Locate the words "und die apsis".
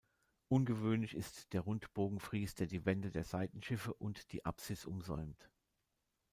3.93-4.85